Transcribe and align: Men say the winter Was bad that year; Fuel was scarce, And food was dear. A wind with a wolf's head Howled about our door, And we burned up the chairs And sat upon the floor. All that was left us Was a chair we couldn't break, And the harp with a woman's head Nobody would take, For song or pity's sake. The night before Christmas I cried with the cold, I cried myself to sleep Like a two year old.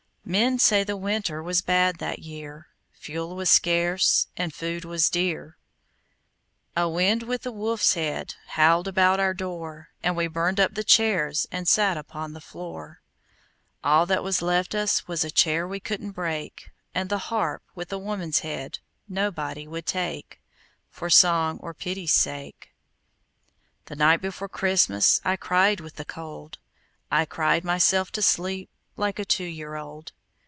Men 0.23 0.59
say 0.59 0.85
the 0.85 0.95
winter 0.95 1.43
Was 1.43 1.61
bad 1.61 1.97
that 1.97 2.19
year; 2.19 2.67
Fuel 2.93 3.35
was 3.35 3.49
scarce, 3.49 4.27
And 4.37 4.53
food 4.53 4.85
was 4.85 5.09
dear. 5.09 5.57
A 6.73 6.87
wind 6.87 7.23
with 7.23 7.45
a 7.45 7.51
wolf's 7.51 7.95
head 7.95 8.35
Howled 8.49 8.87
about 8.87 9.19
our 9.19 9.33
door, 9.33 9.89
And 10.01 10.15
we 10.15 10.27
burned 10.27 10.57
up 10.57 10.73
the 10.73 10.85
chairs 10.85 11.47
And 11.51 11.67
sat 11.67 11.97
upon 11.97 12.31
the 12.31 12.39
floor. 12.39 13.01
All 13.83 14.05
that 14.05 14.23
was 14.23 14.41
left 14.41 14.73
us 14.73 15.05
Was 15.05 15.25
a 15.25 15.31
chair 15.31 15.67
we 15.67 15.81
couldn't 15.81 16.11
break, 16.11 16.69
And 16.95 17.09
the 17.09 17.17
harp 17.27 17.63
with 17.75 17.91
a 17.91 17.97
woman's 17.99 18.39
head 18.39 18.79
Nobody 19.09 19.67
would 19.67 19.87
take, 19.87 20.39
For 20.89 21.09
song 21.09 21.57
or 21.61 21.73
pity's 21.73 22.13
sake. 22.13 22.73
The 23.85 23.97
night 23.97 24.21
before 24.21 24.47
Christmas 24.47 25.19
I 25.25 25.35
cried 25.35 25.81
with 25.81 25.95
the 25.95 26.05
cold, 26.05 26.57
I 27.09 27.25
cried 27.25 27.65
myself 27.65 28.13
to 28.13 28.21
sleep 28.21 28.69
Like 28.95 29.19
a 29.19 29.25
two 29.25 29.43
year 29.43 29.75
old. 29.75 30.13